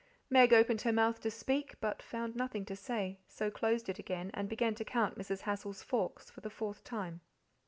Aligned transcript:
Meg 0.31 0.51
opened 0.51 0.81
her 0.81 0.91
mouth 0.91 1.21
to 1.21 1.29
speak, 1.29 1.75
but 1.79 2.01
found 2.01 2.35
nothing 2.35 2.65
to 2.65 2.75
say, 2.75 3.19
so 3.27 3.51
closed 3.51 3.87
it 3.87 3.99
again 3.99 4.31
and 4.33 4.49
began 4.49 4.73
to 4.73 4.83
count 4.83 5.15
Mrs. 5.15 5.41
Hassal's 5.41 5.83
forks 5.83 6.27
for 6.31 6.41
the 6.41 6.49
fourth 6.49 6.83
time. 6.83 7.21